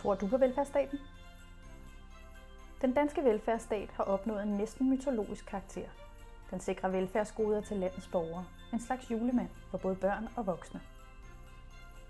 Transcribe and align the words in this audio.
Tror 0.00 0.14
du 0.14 0.26
på 0.26 0.36
velfærdsstaten? 0.36 0.98
Den 2.82 2.92
danske 2.92 3.24
velfærdsstat 3.24 3.90
har 3.90 4.04
opnået 4.04 4.42
en 4.42 4.48
næsten 4.48 4.90
mytologisk 4.90 5.46
karakter. 5.46 5.88
Den 6.50 6.60
sikrer 6.60 6.88
velfærdsgoder 6.88 7.60
til 7.60 7.76
landets 7.76 8.08
borgere. 8.08 8.44
En 8.72 8.80
slags 8.80 9.10
julemand 9.10 9.48
for 9.70 9.78
både 9.78 9.96
børn 9.96 10.28
og 10.36 10.46
voksne. 10.46 10.80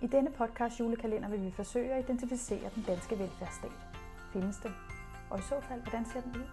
I 0.02 0.06
denne 0.06 0.30
podcast 0.30 0.80
julekalender 0.80 1.28
vil 1.28 1.44
vi 1.44 1.50
forsøge 1.50 1.92
at 1.92 2.04
identificere 2.04 2.70
den 2.74 2.82
danske 2.82 3.18
velfærdsstat. 3.18 3.72
Findes 4.32 4.56
den? 4.56 4.72
Og 5.30 5.38
i 5.38 5.42
så 5.42 5.60
fald, 5.60 5.80
hvordan 5.82 6.04
ser 6.04 6.20
den 6.20 6.36
ud? 6.36 6.48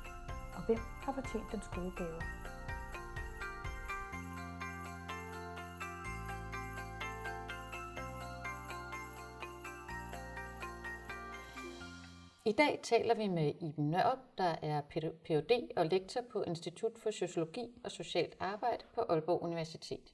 Og 0.55 0.65
hvem 0.65 0.79
har 1.01 1.11
fortjent 1.11 1.51
dens 1.51 1.69
gode 1.75 1.91
gaver? 1.97 2.21
I 12.47 12.51
dag 12.51 12.79
taler 12.83 13.15
vi 13.15 13.27
med 13.27 13.53
Iben 13.61 13.91
Nørup, 13.91 14.17
der 14.37 14.55
er 14.61 14.81
Ph.D. 14.81 15.69
og 15.75 15.85
lektor 15.85 16.21
på 16.31 16.41
Institut 16.41 16.97
for 16.97 17.11
Sociologi 17.11 17.81
og 17.83 17.91
Socialt 17.91 18.37
Arbejde 18.39 18.83
på 18.95 19.01
Aalborg 19.01 19.41
Universitet. 19.41 20.13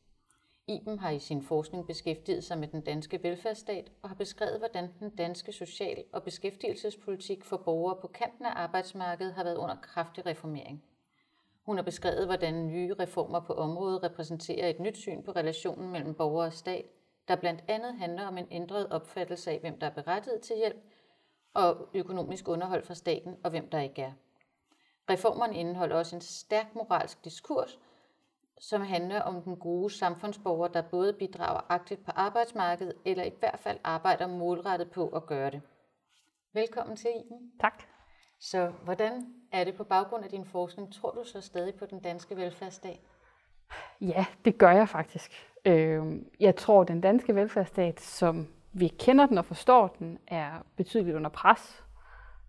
Iben 0.68 1.00
har 1.00 1.10
i 1.10 1.20
sin 1.20 1.44
forskning 1.44 1.88
beskæftiget 1.88 2.44
sig 2.44 2.58
med 2.58 2.68
den 2.68 2.82
danske 2.82 3.24
velfærdsstat 3.24 3.92
og 4.02 4.10
har 4.10 4.16
beskrevet, 4.16 4.60
hvordan 4.60 4.90
den 5.00 5.10
danske 5.10 5.52
social- 5.52 6.04
og 6.14 6.24
beskæftigelsespolitik 6.24 7.44
for 7.44 7.58
borgere 7.58 8.02
på 8.02 8.08
kanten 8.08 8.46
af 8.46 8.52
arbejdsmarkedet 8.56 9.34
har 9.34 9.44
været 9.44 9.58
under 9.58 9.76
kraftig 9.76 10.26
reformering. 10.26 10.84
Hun 11.66 11.76
har 11.76 11.84
beskrevet, 11.84 12.26
hvordan 12.26 12.68
nye 12.68 12.94
reformer 13.00 13.40
på 13.40 13.54
området 13.54 14.04
repræsenterer 14.04 14.70
et 14.70 14.80
nyt 14.80 14.98
syn 14.98 15.24
på 15.24 15.32
relationen 15.32 15.92
mellem 15.92 16.14
borger 16.14 16.46
og 16.46 16.54
stat, 16.54 16.86
der 17.28 17.36
blandt 17.36 17.64
andet 17.68 17.94
handler 17.94 18.28
om 18.28 18.38
en 18.38 18.48
ændret 18.52 18.90
opfattelse 18.90 19.52
af, 19.52 19.60
hvem 19.60 19.80
der 19.80 19.88
er 19.88 19.94
berettiget 19.94 20.42
til 20.42 20.56
hjælp, 20.58 20.84
og 21.54 21.90
økonomisk 21.94 22.48
underhold 22.48 22.84
fra 22.84 22.94
staten, 22.94 23.38
og 23.44 23.50
hvem 23.50 23.70
der 23.70 23.80
ikke 23.80 24.02
er. 24.02 24.12
Reformerne 25.10 25.56
indeholder 25.56 25.96
også 25.96 26.16
en 26.16 26.22
stærk 26.22 26.76
moralsk 26.76 27.26
diskurs, 27.26 27.80
som 28.60 28.82
handler 28.82 29.22
om 29.22 29.42
den 29.42 29.58
gode 29.58 29.94
samfundsborger, 29.94 30.68
der 30.68 30.82
både 30.82 31.14
bidrager 31.14 31.66
aktivt 31.70 32.06
på 32.06 32.12
arbejdsmarkedet, 32.16 32.94
eller 33.06 33.24
i 33.24 33.34
hvert 33.40 33.60
fald 33.60 33.80
arbejder 33.84 34.28
målrettet 34.28 34.92
på 34.92 35.08
at 35.08 35.26
gøre 35.26 35.52
det. 35.52 35.62
Velkommen 36.54 36.98
til, 36.98 37.10
Iben. 37.10 37.52
Tak. 37.62 37.84
Så 38.40 38.72
hvordan 38.84 39.34
er 39.52 39.64
det 39.64 39.76
på 39.76 39.84
baggrund 39.84 40.24
af 40.24 40.30
din 40.30 40.46
forskning? 40.46 40.94
Tror 40.94 41.12
du 41.12 41.24
så 41.24 41.42
stadig 41.42 41.76
på 41.76 41.86
den 41.86 42.00
danske 42.00 42.36
velfærdsstat? 42.36 43.00
Ja, 44.02 44.26
det 44.46 44.58
gør 44.58 44.72
jeg 44.72 44.90
faktisk. 44.90 45.32
Øhm, 45.66 46.30
jeg 46.40 46.56
tror, 46.56 46.84
den 46.84 47.02
danske 47.02 47.36
velfærdsstat, 47.36 48.00
som 48.00 48.48
vi 48.74 48.88
kender 48.88 49.26
den 49.26 49.38
og 49.38 49.46
forstår 49.46 49.96
den, 50.00 50.20
er 50.28 50.52
betydeligt 50.76 51.16
under 51.16 51.30
pres. 51.30 51.84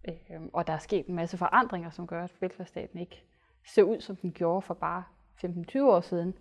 Øh, 0.08 0.40
og 0.52 0.66
der 0.66 0.72
er 0.72 0.78
sket 0.78 1.06
en 1.06 1.14
masse 1.14 1.36
forandringer, 1.36 1.90
som 1.90 2.06
gør, 2.06 2.24
at 2.24 2.32
velfærdsstaten 2.40 2.98
ikke 2.98 3.24
ser 3.66 3.82
ud, 3.82 4.00
som 4.00 4.16
den 4.16 4.32
gjorde 4.32 4.62
for 4.62 4.74
bare 4.74 5.04
15-20 5.44 5.82
år 5.82 6.00
siden. 6.00 6.34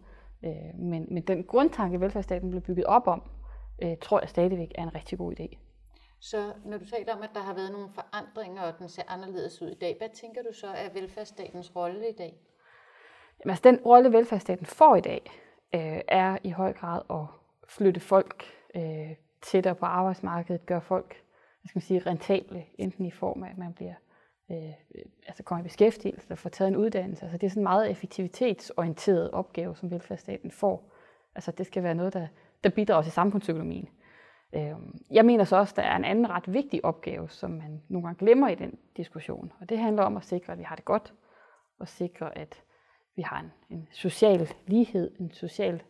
Øh, 0.45 0.79
men, 0.79 1.07
men 1.11 1.23
den 1.23 1.43
grundtanke, 1.43 2.01
velfærdsstaten 2.01 2.49
blev 2.49 2.61
bygget 2.61 2.85
op 2.85 3.07
om, 3.07 3.23
øh, 3.83 3.97
tror 4.01 4.19
jeg 4.19 4.29
stadigvæk 4.29 4.71
er 4.75 4.83
en 4.83 4.95
rigtig 4.95 5.17
god 5.17 5.33
idé. 5.39 5.57
Så 6.19 6.53
når 6.65 6.77
du 6.77 6.85
taler 6.85 7.15
om, 7.15 7.21
at 7.21 7.29
der 7.33 7.39
har 7.41 7.53
været 7.53 7.71
nogle 7.71 7.89
forandringer, 7.89 8.61
og 8.61 8.79
den 8.79 8.89
ser 8.89 9.03
anderledes 9.07 9.61
ud 9.61 9.69
i 9.69 9.75
dag, 9.81 9.95
hvad 9.97 10.09
tænker 10.13 10.41
du 10.41 10.53
så 10.53 10.67
er 10.67 10.89
velfærdsstatens 10.93 11.75
rolle 11.75 12.09
i 12.09 12.15
dag? 12.17 12.37
Jamen, 13.39 13.51
altså, 13.51 13.61
den 13.63 13.79
rolle, 13.85 14.13
velfærdsstaten 14.13 14.65
får 14.65 14.95
i 14.95 15.01
dag, 15.01 15.31
øh, 15.75 16.01
er 16.07 16.37
i 16.43 16.49
høj 16.49 16.73
grad 16.73 17.01
at 17.09 17.25
flytte 17.67 17.99
folk 17.99 18.45
øh, 18.75 19.11
tættere 19.43 19.75
på 19.75 19.85
arbejdsmarkedet, 19.85 20.65
gør 20.65 20.79
folk 20.79 21.23
hvad 21.63 21.69
skal 21.69 21.77
man 21.77 21.81
sige, 21.81 21.99
rentable, 21.99 22.65
enten 22.77 23.05
i 23.05 23.11
form 23.11 23.43
af, 23.43 23.49
at 23.49 23.57
man 23.57 23.73
bliver 23.73 23.93
øh, 24.51 24.73
altså 25.27 25.43
kommer 25.43 25.63
i 25.63 25.67
beskæftigelse 25.67 26.25
eller 26.25 26.35
får 26.35 26.49
taget 26.49 26.67
en 26.69 26.75
uddannelse. 26.75 27.25
Altså 27.25 27.37
det 27.37 27.47
er 27.47 27.49
sådan 27.49 27.61
en 27.61 27.63
meget 27.63 27.91
effektivitetsorienteret 27.91 29.31
opgave, 29.31 29.75
som 29.75 29.91
velfærdsstaten 29.91 30.51
får. 30.51 30.93
Altså 31.35 31.51
det 31.51 31.65
skal 31.65 31.83
være 31.83 31.95
noget, 31.95 32.13
der, 32.13 32.27
der 32.63 32.69
bidrager 32.69 33.01
til 33.01 33.11
samfundsøkonomien. 33.11 33.89
Øh, 34.53 34.73
jeg 35.11 35.25
mener 35.25 35.43
så 35.43 35.55
også, 35.55 35.71
at 35.71 35.75
der 35.75 35.83
er 35.83 35.95
en 35.95 36.05
anden 36.05 36.29
ret 36.29 36.53
vigtig 36.53 36.85
opgave, 36.85 37.29
som 37.29 37.51
man 37.51 37.81
nogle 37.89 38.07
gange 38.07 38.25
glemmer 38.25 38.49
i 38.49 38.55
den 38.55 38.77
diskussion. 38.97 39.51
Og 39.61 39.69
det 39.69 39.79
handler 39.79 40.03
om 40.03 40.17
at 40.17 40.25
sikre, 40.25 40.53
at 40.53 40.59
vi 40.59 40.63
har 40.63 40.75
det 40.75 40.85
godt, 40.85 41.13
og 41.79 41.87
sikre, 41.87 42.37
at 42.37 42.63
vi 43.15 43.21
har 43.21 43.39
en, 43.39 43.51
en 43.69 43.87
social 43.91 44.49
lighed, 44.67 45.11
en 45.19 45.31
social 45.31 45.83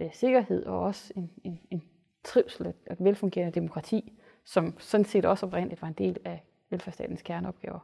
øh, 0.00 0.12
sikkerhed, 0.12 0.66
og 0.66 0.80
også 0.80 1.12
en, 1.16 1.30
en, 1.44 1.60
en 1.70 1.82
trivsel 2.24 2.66
og 2.66 2.74
et 2.92 3.04
velfungerende 3.04 3.54
demokrati, 3.54 4.12
som 4.44 4.78
sådan 4.78 5.04
set 5.04 5.24
også 5.24 5.46
oprindeligt 5.46 5.82
var 5.82 5.88
en 5.88 5.94
del 5.94 6.18
af 6.24 6.44
velfærdsstatens 6.70 7.22
kerneopgaver. 7.22 7.80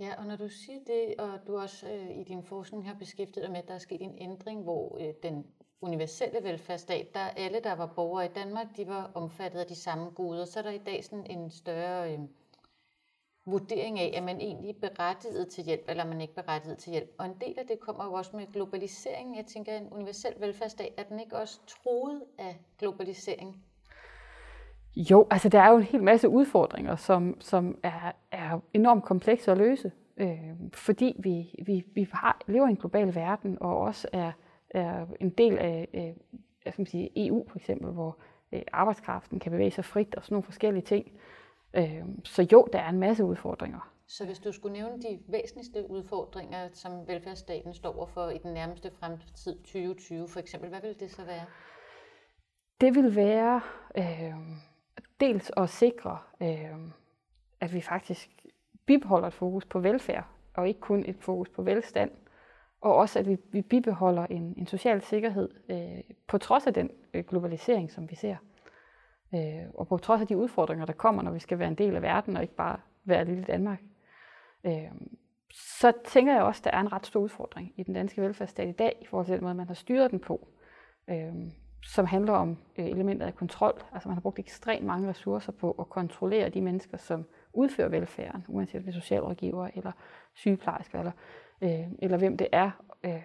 Ja, 0.00 0.14
og 0.18 0.26
når 0.26 0.36
du 0.36 0.48
siger 0.48 0.78
det, 0.86 1.14
og 1.18 1.46
du 1.46 1.58
også 1.58 1.88
øh, 1.88 2.18
i 2.18 2.24
din 2.24 2.42
forskning 2.42 2.88
har 2.88 2.94
beskæftiget 2.94 3.44
dig 3.44 3.52
med, 3.52 3.62
at 3.62 3.68
der 3.68 3.74
er 3.74 3.78
sket 3.78 4.02
en 4.02 4.14
ændring, 4.18 4.62
hvor 4.62 4.98
øh, 5.00 5.14
den 5.22 5.46
universelle 5.80 6.38
velfærdsstat, 6.42 7.14
der 7.14 7.20
alle, 7.20 7.60
der 7.64 7.72
var 7.72 7.86
borgere 7.86 8.26
i 8.26 8.28
Danmark, 8.34 8.66
de 8.76 8.86
var 8.86 9.10
omfattet 9.14 9.60
af 9.60 9.66
de 9.66 9.74
samme 9.74 10.10
goder, 10.10 10.44
så 10.44 10.58
er 10.58 10.62
der 10.62 10.70
i 10.70 10.78
dag 10.78 11.04
sådan 11.04 11.26
en 11.30 11.50
større 11.50 12.12
øh, 12.12 12.18
vurdering 13.50 13.98
af, 13.98 14.12
at 14.16 14.22
man 14.22 14.40
egentlig 14.40 14.70
er 14.70 14.88
berettiget 14.88 15.48
til 15.48 15.64
hjælp, 15.64 15.84
eller 15.88 16.04
man 16.04 16.20
ikke 16.20 16.34
berettiget 16.34 16.78
til 16.78 16.90
hjælp. 16.90 17.10
Og 17.18 17.26
en 17.26 17.34
del 17.40 17.54
af 17.58 17.66
det 17.66 17.80
kommer 17.80 18.04
jo 18.04 18.12
også 18.12 18.36
med 18.36 18.52
globaliseringen. 18.52 19.36
Jeg 19.36 19.46
tænker, 19.46 19.72
at 19.72 19.82
en 19.82 19.88
universel 19.92 20.34
velfærdsstat, 20.40 20.88
er 20.96 21.02
den 21.02 21.20
ikke 21.20 21.36
også 21.36 21.60
troet 21.66 22.22
af 22.38 22.60
globalisering? 22.78 23.62
Jo, 24.96 25.26
altså 25.30 25.48
der 25.48 25.60
er 25.60 25.70
jo 25.70 25.76
en 25.76 25.82
hel 25.82 26.02
masse 26.02 26.28
udfordringer, 26.28 26.96
som, 26.96 27.40
som 27.40 27.78
er, 27.82 28.12
er 28.32 28.60
enormt 28.74 29.04
komplekse 29.04 29.52
at 29.52 29.58
løse, 29.58 29.92
øh, 30.16 30.38
fordi 30.72 31.16
vi, 31.18 31.54
vi, 31.66 31.84
vi 31.94 32.08
har, 32.12 32.40
lever 32.46 32.66
i 32.66 32.70
en 32.70 32.76
global 32.76 33.14
verden, 33.14 33.58
og 33.60 33.78
også 33.78 34.08
er, 34.12 34.32
er 34.70 35.06
en 35.20 35.30
del 35.30 35.58
af 35.58 35.88
øh, 35.94 36.42
jeg 36.64 36.72
skal 36.72 36.86
sige, 36.86 37.26
EU 37.26 37.46
for 37.48 37.58
eksempel, 37.58 37.92
hvor 37.92 38.18
øh, 38.52 38.62
arbejdskraften 38.72 39.38
kan 39.38 39.52
bevæge 39.52 39.70
sig 39.70 39.84
frit 39.84 40.14
og 40.14 40.24
sådan 40.24 40.34
nogle 40.34 40.44
forskellige 40.44 40.84
ting. 40.84 41.06
Øh, 41.06 41.20
så 42.24 42.48
jo, 42.52 42.68
der 42.72 42.78
er 42.78 42.88
en 42.88 42.98
masse 42.98 43.24
udfordringer. 43.24 43.92
Så 44.06 44.26
hvis 44.26 44.38
du 44.38 44.52
skulle 44.52 44.72
nævne 44.72 45.02
de 45.02 45.20
væsentligste 45.28 45.90
udfordringer, 45.90 46.68
som 46.72 47.08
velfærdsstaten 47.08 47.74
står 47.74 47.96
overfor 47.96 48.28
i 48.28 48.38
den 48.38 48.54
nærmeste 48.54 48.90
fremtid 48.90 49.54
2020 49.54 50.28
for 50.28 50.40
eksempel, 50.40 50.70
hvad 50.70 50.80
vil 50.80 51.00
det 51.00 51.10
så 51.10 51.24
være? 51.24 51.44
Det 52.80 52.94
vil 52.94 53.16
være 53.16 53.60
øh, 53.98 54.34
dels 55.20 55.50
at 55.56 55.70
sikre, 55.70 56.18
øh, 56.42 56.90
at 57.60 57.74
vi 57.74 57.80
faktisk 57.80 58.30
bibeholder 58.86 59.28
et 59.28 59.34
fokus 59.34 59.64
på 59.64 59.80
velfærd, 59.80 60.24
og 60.54 60.68
ikke 60.68 60.80
kun 60.80 61.04
et 61.06 61.16
fokus 61.20 61.48
på 61.48 61.62
velstand. 61.62 62.10
Og 62.80 62.94
også, 62.94 63.18
at 63.18 63.28
vi, 63.28 63.36
vi 63.52 63.62
bibeholder 63.62 64.26
en, 64.26 64.54
en 64.56 64.66
social 64.66 65.02
sikkerhed 65.02 65.48
øh, 65.68 66.14
på 66.26 66.38
trods 66.38 66.66
af 66.66 66.74
den 66.74 66.90
øh, 67.14 67.24
globalisering, 67.24 67.90
som 67.90 68.10
vi 68.10 68.14
ser. 68.14 68.36
Øh, 69.34 69.70
og 69.74 69.88
på 69.88 69.98
trods 69.98 70.20
af 70.20 70.26
de 70.26 70.36
udfordringer, 70.36 70.86
der 70.86 70.92
kommer, 70.92 71.22
når 71.22 71.30
vi 71.30 71.38
skal 71.38 71.58
være 71.58 71.68
en 71.68 71.74
del 71.74 71.96
af 71.96 72.02
verden, 72.02 72.36
og 72.36 72.42
ikke 72.42 72.54
bare 72.54 72.76
være 73.04 73.24
lille 73.24 73.44
Danmark. 73.44 73.80
Øh, 74.64 74.92
så 75.52 75.92
tænker 76.04 76.34
jeg 76.34 76.42
også, 76.42 76.60
at 76.60 76.64
der 76.64 76.70
er 76.70 76.80
en 76.80 76.92
ret 76.92 77.06
stor 77.06 77.20
udfordring 77.20 77.72
i 77.76 77.82
den 77.82 77.94
danske 77.94 78.22
velfærdsstat 78.22 78.68
i 78.68 78.72
dag, 78.72 78.98
i 79.00 79.06
forhold 79.06 79.26
til 79.26 79.34
den 79.34 79.44
måde, 79.44 79.54
man 79.54 79.66
har 79.66 79.74
styret 79.74 80.10
den 80.10 80.20
på. 80.20 80.48
Øh, 81.10 81.34
som 81.82 82.06
handler 82.06 82.32
om 82.32 82.58
øh, 82.78 82.86
elementer 82.86 83.26
af 83.26 83.34
kontrol. 83.34 83.82
Altså 83.92 84.08
man 84.08 84.16
har 84.16 84.20
brugt 84.20 84.38
ekstremt 84.38 84.86
mange 84.86 85.08
ressourcer 85.08 85.52
på 85.52 85.70
at 85.70 85.88
kontrollere 85.88 86.48
de 86.48 86.60
mennesker, 86.60 86.96
som 86.96 87.26
udfører 87.52 87.88
velfærden, 87.88 88.44
uanset 88.48 88.78
om 88.78 88.84
det 88.84 88.96
er 88.96 89.00
socialrådgiver 89.00 89.68
eller 89.74 89.92
sygeplejersker 90.34 90.98
eller, 90.98 91.12
øh, 91.62 91.92
eller 91.98 92.18
hvem 92.18 92.36
det 92.36 92.48
er. 92.52 92.70
Øh, 93.04 93.22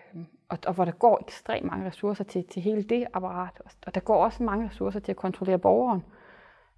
og, 0.54 0.60
og 0.68 0.74
hvor 0.74 0.86
der 0.86 0.92
går 0.92 1.20
ekstremt 1.22 1.66
mange 1.66 1.86
ressourcer 1.86 2.24
til, 2.24 2.48
til 2.48 2.62
hele 2.62 2.84
det 2.84 3.08
apparat. 3.14 3.62
Og 3.86 3.96
der 3.96 4.02
går 4.02 4.24
også 4.24 4.44
mange 4.44 4.70
ressourcer 4.70 5.00
til 5.00 5.12
at 5.12 5.16
kontrollere 5.16 5.60
borgeren. 5.60 6.04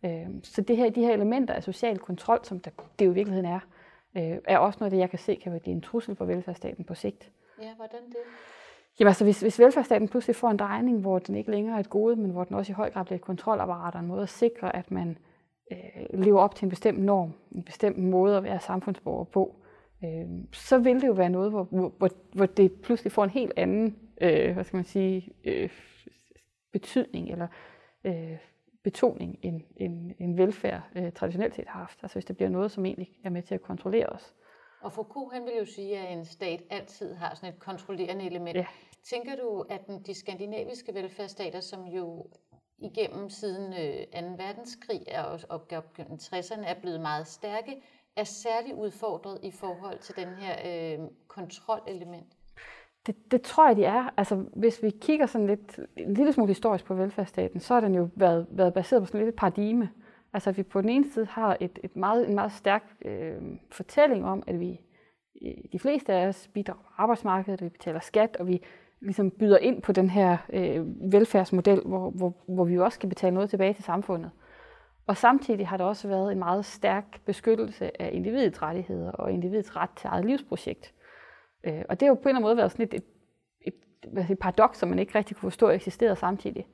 Øh, 0.06 0.28
så 0.44 0.62
det 0.62 0.78
her, 0.78 0.90
de 0.90 1.02
her 1.02 1.13
elementer 1.13 1.53
af 1.53 1.63
social 1.63 2.00
kontrol, 2.00 2.40
som 2.44 2.59
der, 2.59 2.72
det 2.99 3.05
jo 3.05 3.11
i 3.11 3.14
virkeligheden 3.14 3.52
er, 3.52 3.59
øh, 4.17 4.38
er 4.46 4.58
også 4.58 4.78
noget, 4.79 4.91
det 4.91 4.97
jeg 4.97 5.09
kan 5.09 5.20
se 5.20 5.35
kan 5.35 5.59
blive 5.59 5.76
en 5.76 5.82
trussel 5.82 6.16
for 6.16 6.26
velfærdsstaten 6.26 6.85
på 6.85 6.96
sigt. 6.96 7.32
Ja, 7.61 7.73
hvordan 7.76 8.05
det? 8.09 8.17
Jamen 8.99 9.08
altså, 9.08 9.23
hvis, 9.23 9.41
hvis 9.41 9.59
velfærdsstaten 9.59 10.08
pludselig 10.08 10.35
får 10.35 10.49
en 10.49 10.58
drejning, 10.58 11.02
hvor 11.02 11.20
den 11.20 11.35
ikke 11.35 11.52
længere 11.52 11.76
er 11.76 11.79
et 11.79 11.90
gode, 11.90 12.16
men 12.16 12.32
hvor 12.32 12.44
den 12.44 12.55
også 12.55 12.72
i 12.72 12.73
høj 12.73 12.90
grad 12.90 13.05
bliver 13.05 13.17
et 13.17 13.26
kontrolapparat 13.26 13.96
og 13.96 14.02
en 14.02 14.08
måde 14.08 14.23
at 14.23 14.29
sikre, 14.29 14.76
at 14.76 14.91
man 14.91 15.17
øh, 15.72 16.20
lever 16.20 16.40
op 16.40 16.55
til 16.55 16.66
en 16.66 16.70
bestemt 16.70 16.99
norm, 16.99 17.34
en 17.52 17.64
bestemt 17.64 17.97
måde 17.97 18.38
at 18.38 18.44
være 18.44 18.59
samfundsborger 18.59 19.23
på, 19.23 19.55
øh, 20.05 20.28
så 20.53 20.78
vil 20.78 21.02
det 21.02 21.07
jo 21.07 21.13
være 21.13 21.29
noget, 21.29 21.52
hvor, 21.52 21.63
hvor, 21.63 22.09
hvor 22.34 22.46
det 22.46 22.81
pludselig 22.81 23.11
får 23.11 23.23
en 23.23 23.29
helt 23.29 23.53
anden, 23.57 23.99
øh, 24.22 24.53
hvad 24.53 24.63
skal 24.63 24.78
man 24.78 24.85
sige, 24.85 25.29
øh, 25.43 25.69
betydning 26.72 27.31
eller 27.31 27.47
øh, 28.03 28.37
betoning, 28.84 29.40
end, 29.41 29.61
end, 29.78 30.11
end 30.19 30.35
velfærd 30.35 30.81
øh, 30.96 31.11
traditionelt 31.11 31.55
set 31.55 31.67
har 31.67 31.79
haft. 31.79 31.99
Altså 32.02 32.16
hvis 32.16 32.25
det 32.25 32.37
bliver 32.37 32.49
noget, 32.49 32.72
som 32.72 32.85
egentlig 32.85 33.09
er 33.23 33.29
med 33.29 33.43
til 33.43 33.55
at 33.55 33.61
kontrollere 33.61 34.05
os. 34.05 34.34
Og 34.81 34.91
Foucault 34.91 35.34
han 35.34 35.46
vil 35.46 35.53
jo 35.59 35.66
sige, 35.66 35.99
at 35.99 36.17
en 36.17 36.25
stat 36.25 36.61
altid 36.69 37.13
har 37.13 37.35
sådan 37.35 37.53
et 37.53 37.59
kontrollerende 37.59 38.25
element. 38.25 38.58
Ja. 38.58 38.66
Tænker 39.03 39.35
du, 39.35 39.66
at 39.69 39.81
de 40.05 40.13
skandinaviske 40.13 40.93
velfærdsstater, 40.93 41.59
som 41.59 41.85
jo 41.85 42.28
igennem 42.78 43.29
siden 43.29 43.73
øh, 43.73 44.22
2. 44.22 44.43
verdenskrig 44.43 45.01
og 45.25 45.40
opgjort 45.49 45.93
gennem 45.93 46.17
60'erne 46.22 46.67
er 46.67 46.79
blevet 46.81 47.01
meget 47.01 47.28
stærke, 47.28 47.81
er 48.17 48.23
særlig 48.23 48.76
udfordret 48.76 49.40
i 49.44 49.52
forhold 49.52 50.00
til 50.00 50.16
den 50.16 50.28
her 50.28 50.56
øh, 50.66 51.08
kontrolelement? 51.28 52.28
Det, 53.08 53.32
det 53.32 53.41
tror 53.41 53.67
jeg, 53.67 53.76
de 53.76 53.85
er. 53.85 54.14
Altså, 54.17 54.35
hvis 54.35 54.84
vi 54.84 54.90
kigger 54.90 55.26
sådan 55.26 55.47
lidt, 55.47 55.79
en 55.97 56.14
lille 56.14 56.34
smule 56.34 56.47
historisk 56.47 56.85
på 56.85 56.94
velfærdsstaten, 56.94 57.59
så 57.59 57.73
har 57.73 57.82
den 57.82 57.96
jo 57.96 58.09
været, 58.16 58.47
været 58.50 58.73
baseret 58.73 59.02
på 59.02 59.06
sådan 59.06 59.20
lidt 59.20 59.29
et 59.29 59.35
paradigme. 59.35 59.90
Altså, 60.34 60.50
at 60.50 60.58
vi 60.58 60.64
på 60.64 60.82
den 60.82 60.90
ene 60.90 61.12
side 61.12 61.26
har 61.26 61.58
et, 61.59 61.79
et 61.84 61.96
meget, 61.96 62.29
en 62.29 62.35
meget 62.35 62.52
stærk 62.52 62.84
øh, 63.06 63.41
fortælling 63.72 64.26
om, 64.26 64.44
at 64.47 64.59
vi, 64.59 64.82
øh, 65.41 65.53
de 65.72 65.79
fleste 65.79 66.14
af 66.14 66.28
os 66.28 66.50
bidrager 66.53 66.82
på 66.82 66.90
arbejdsmarkedet, 66.97 67.61
vi 67.61 67.70
betaler 67.70 68.00
skat, 68.00 68.38
og 68.40 68.47
vi 68.47 68.61
ligesom 69.02 69.32
byder 69.32 69.58
ind 69.58 69.82
på 69.82 69.91
den 69.91 70.09
her 70.09 70.38
øh, 70.53 71.11
velfærdsmodel, 71.11 71.82
hvor, 71.85 72.09
hvor, 72.09 72.34
hvor 72.47 72.64
vi 72.64 72.73
jo 72.73 72.84
også 72.84 72.96
skal 72.96 73.09
betale 73.09 73.34
noget 73.34 73.50
tilbage 73.50 73.73
til 73.73 73.84
samfundet. 73.84 74.32
Og 75.07 75.17
samtidig 75.17 75.67
har 75.67 75.78
der 75.78 75.84
også 75.84 76.07
været 76.07 76.31
en 76.31 76.40
meget 76.40 76.66
stærk 76.66 77.22
beskyttelse 77.25 78.02
af 78.02 78.09
individets 78.13 78.61
rettigheder 78.61 79.11
og 79.11 79.31
individets 79.31 79.75
ret 79.75 79.90
til 79.90 80.07
eget 80.07 80.25
livsprojekt. 80.25 80.93
Øh, 81.63 81.81
og 81.90 81.99
det 81.99 82.05
har 82.05 82.11
jo 82.11 82.13
på 82.13 82.19
en 82.22 82.28
eller 82.28 82.35
anden 82.35 82.43
måde 82.43 82.57
været 82.57 82.72
sådan 82.72 82.85
et, 82.85 82.93
et, 82.93 83.03
et, 83.61 84.29
et 84.29 84.40
paradoks, 84.40 84.78
som 84.78 84.90
man 84.90 84.99
ikke 84.99 85.16
rigtig 85.16 85.37
kunne 85.37 85.52
forstå 85.52 85.69
eksisterede 85.69 86.16
samtidig. 86.16 86.67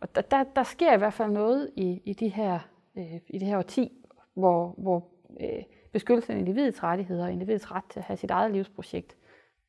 Og 0.00 0.14
der, 0.14 0.20
der, 0.20 0.44
der 0.56 0.62
sker 0.62 0.94
i 0.94 0.98
hvert 0.98 1.12
fald 1.12 1.30
noget 1.30 1.70
i, 1.76 2.02
i, 2.04 2.12
de 2.12 2.28
her, 2.28 2.58
øh, 2.96 3.14
i 3.26 3.38
det 3.38 3.48
her 3.48 3.58
årti, 3.58 3.92
hvor, 4.34 4.74
hvor 4.78 5.08
øh, 5.40 5.62
beskyttelsen 5.92 6.34
af 6.34 6.38
individets 6.38 6.82
rettigheder 6.82 7.24
og 7.24 7.32
individets 7.32 7.72
ret 7.72 7.84
til 7.90 8.00
at 8.00 8.04
have 8.04 8.16
sit 8.16 8.30
eget 8.30 8.52
livsprojekt 8.52 9.16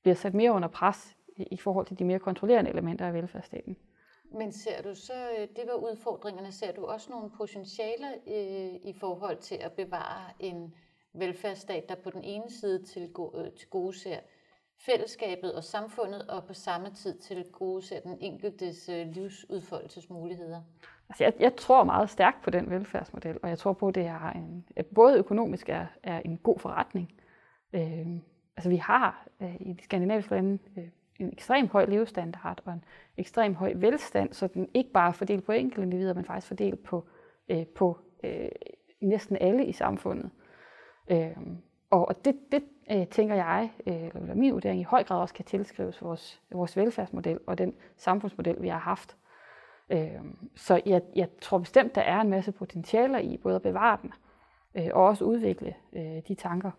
bliver 0.02 0.16
sat 0.16 0.34
mere 0.34 0.52
under 0.52 0.68
pres 0.68 1.18
i, 1.38 1.44
i 1.52 1.57
forhold 1.57 1.86
til 1.86 2.00
de 2.00 2.04
mere 2.04 2.19
kontrollerende 2.19 2.72
elementer 2.72 3.07
af 3.07 3.13
velfærdsstaten. 3.13 3.78
Men 4.31 4.52
ser 4.52 4.81
du 4.81 4.96
så, 4.96 5.14
øh, 5.14 5.48
det 5.56 5.64
var 5.68 5.74
udfordringerne, 5.74 6.52
ser 6.52 6.72
du 6.72 6.86
også 6.86 7.12
nogle 7.12 7.30
potentialer 7.30 8.12
øh, 8.28 8.90
i 8.90 8.96
forhold 9.00 9.38
til 9.38 9.56
at 9.56 9.72
bevare 9.72 10.24
en 10.40 10.76
velfærdsstat, 11.14 11.90
der 11.90 11.96
på 11.96 12.10
den 12.10 12.24
ene 12.24 12.52
side 12.52 12.84
til, 12.84 13.02
øh, 13.36 13.52
til 13.52 13.70
gode 13.70 14.00
ser 14.00 14.20
fællesskabet 14.78 15.54
og 15.54 15.64
samfundet, 15.64 16.28
og 16.28 16.44
på 16.44 16.54
samme 16.54 16.90
tid 16.90 17.18
til 17.20 17.46
gode 17.52 17.81
ser 17.81 18.00
den 18.00 18.18
enkeltes 18.22 18.90
øh, 18.90 19.08
livsudfoldelsesmuligheder? 19.08 20.62
Altså 21.10 21.24
jeg, 21.24 21.34
jeg 21.40 21.56
tror 21.56 21.84
meget 21.84 22.10
stærkt 22.10 22.44
på 22.44 22.50
den 22.50 22.70
velfærdsmodel, 22.70 23.38
og 23.44 23.50
jeg 23.50 23.58
tror 23.58 23.74
på, 23.74 23.88
at 23.88 23.96
det 23.96 24.06
er 24.06 24.30
en, 24.30 24.66
at 24.76 24.86
både 24.86 25.18
økonomisk 25.18 25.70
er, 25.70 25.86
er 26.04 26.22
en 26.26 26.38
god 26.38 26.60
forretning. 26.60 27.14
Øh, 27.74 28.08
altså 28.58 28.70
vi 28.70 28.76
har 28.76 29.28
øh, 29.42 29.56
i 29.60 29.74
de 29.74 29.84
skandinaviske 29.84 30.31
lande 30.31 30.60
øh, 30.78 30.88
en 31.19 31.33
ekstrem 31.33 31.68
høj 31.68 31.86
levestandard 31.86 32.62
og 32.66 32.74
en 32.74 32.83
ekstrem 33.18 33.56
høj 33.56 33.74
velstand, 33.75 34.33
så 34.33 34.48
den 34.48 34.69
ikke 34.74 34.92
bare 34.92 35.07
er 35.07 35.13
fordelt 35.13 35.45
på 35.45 35.51
enkelte 35.51 35.83
individer, 35.83 36.13
men 36.13 36.25
faktisk 36.25 36.48
fordelt 36.48 36.83
på, 36.83 37.07
øh, 37.50 37.66
på 37.66 37.98
øh, 38.24 38.50
næsten 39.01 39.38
alle 39.42 39.66
i 39.66 39.71
samfundet. 39.71 40.30
Øh, 41.12 41.38
og 41.89 42.07
og 42.07 42.25
det, 42.25 42.36
det 42.51 42.63
øh, 42.92 43.07
tænker 43.07 43.36
jeg, 43.36 43.71
øh, 43.88 44.07
eller 44.16 44.36
min 44.36 44.54
vurdering, 44.54 44.80
i 44.80 44.83
høj 44.83 45.04
grad 45.04 45.21
også 45.21 45.33
kan 45.33 45.45
tilskrives 45.45 46.01
vores, 46.01 46.42
vores 46.51 46.77
velfærdsmodel 46.77 47.39
og 47.48 47.57
den 47.57 47.74
samfundsmodel, 47.98 48.62
vi 48.62 48.68
har 48.68 48.80
haft. 48.80 49.18
Øh, 49.89 50.21
så 50.56 50.81
jeg, 50.86 51.01
jeg 51.16 51.27
tror 51.42 51.57
bestemt, 51.57 51.95
der 51.95 52.01
er 52.01 52.21
en 52.21 52.30
masse 52.30 52.51
potentialer 52.51 53.19
i 53.19 53.38
både 53.38 53.56
at 53.56 53.62
bevare 53.62 53.98
den 54.01 54.13
øh, 54.75 54.89
og 54.94 55.06
også 55.06 55.25
udvikle 55.25 55.75
øh, 55.94 56.21
de 56.27 56.36
tanker. 56.36 56.71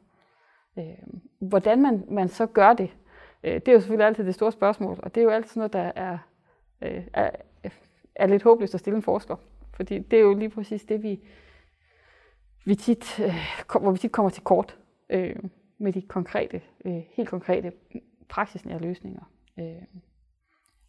Øh, 0.79 0.85
hvordan 1.39 1.83
man, 1.83 2.05
man 2.09 2.29
så 2.29 2.47
gør 2.47 2.73
det, 2.73 2.97
øh, 3.43 3.55
det 3.55 3.69
er 3.69 3.73
jo 3.73 3.81
selvfølgelig 3.81 4.07
altid 4.07 4.25
det 4.25 4.35
store 4.35 4.53
spørgsmål, 4.53 4.99
og 5.03 5.15
det 5.15 5.21
er 5.21 5.25
jo 5.25 5.31
altid 5.31 5.61
noget, 5.61 5.73
der 5.73 5.93
er, 5.97 6.19
øh, 6.83 7.07
er, 7.13 7.31
er 8.15 8.27
lidt 8.27 8.43
håbløst 8.43 8.75
at 8.75 8.81
stille 8.81 8.97
en 8.97 9.03
forsker. 9.03 9.37
Fordi 9.75 9.99
det 9.99 10.17
er 10.17 10.23
jo 10.23 10.35
lige 10.35 10.51
præcis 10.51 10.85
det, 10.85 11.03
vi, 11.03 11.21
vi 12.65 12.75
tit, 12.75 13.21
øh, 13.21 13.35
hvor 13.81 13.91
vi 13.91 13.99
tit 13.99 14.13
kommer 14.13 14.31
til 14.31 14.43
kort 14.43 14.79
øh, 15.11 15.37
med 15.79 15.93
de 15.93 16.03
konkrete, 16.03 16.63
øh, 16.85 17.03
helt 17.11 17.29
konkrete 17.29 17.73
praksisnære 18.29 18.79
løsninger. 18.79 19.23
Øh. 19.59 19.83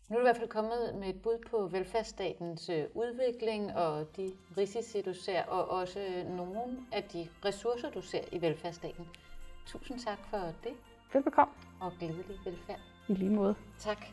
Nu 0.09 0.18
er 0.18 0.19
du 0.19 0.25
i 0.25 0.30
hvert 0.30 0.38
fald 0.38 0.50
kommet 0.50 0.95
med 1.00 1.09
et 1.09 1.21
bud 1.21 1.45
på 1.50 1.68
velfærdsstatens 1.68 2.69
øh, 2.69 2.83
udvikling 2.94 3.74
og 3.74 4.18
de 4.18 4.31
risici, 4.57 5.01
du 5.01 5.13
ser, 5.13 5.44
og 5.44 5.69
også 5.69 6.00
nogle 6.27 6.77
af 6.92 7.03
de 7.03 7.27
ressourcer, 7.45 7.89
du 7.89 8.01
ser 8.01 8.21
i 8.31 8.42
velfærdsstaten. 8.42 9.07
Tusind 9.65 10.00
tak 10.00 10.19
for 10.30 10.38
det. 10.38 10.74
Velbekomme. 11.13 11.54
Og 11.80 11.92
glædelig 12.00 12.25
velfærd. 12.46 12.80
I 13.08 13.13
lige 13.13 13.30
måde. 13.36 13.56
Tak. 13.80 14.06